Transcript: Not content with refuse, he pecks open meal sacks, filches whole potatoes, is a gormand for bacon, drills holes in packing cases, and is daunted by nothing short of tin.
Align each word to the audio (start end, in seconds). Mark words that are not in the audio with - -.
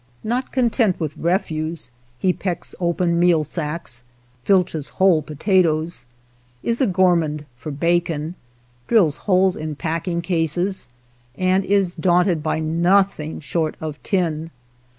Not 0.23 0.51
content 0.51 0.99
with 0.99 1.15
refuse, 1.15 1.91
he 2.17 2.33
pecks 2.33 2.73
open 2.79 3.19
meal 3.19 3.43
sacks, 3.43 4.03
filches 4.43 4.89
whole 4.97 5.21
potatoes, 5.21 6.07
is 6.63 6.81
a 6.81 6.87
gormand 6.87 7.45
for 7.55 7.69
bacon, 7.71 8.33
drills 8.87 9.17
holes 9.29 9.55
in 9.55 9.75
packing 9.75 10.23
cases, 10.23 10.89
and 11.37 11.63
is 11.63 11.93
daunted 11.93 12.41
by 12.41 12.57
nothing 12.57 13.39
short 13.41 13.75
of 13.79 14.01
tin. 14.01 14.49